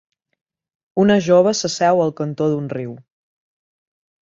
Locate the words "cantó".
2.23-2.49